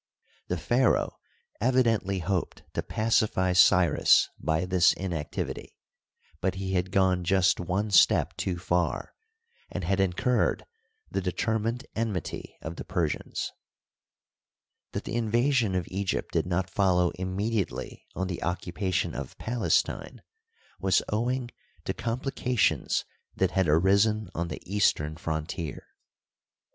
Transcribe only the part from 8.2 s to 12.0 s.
too far, and had incurred the determined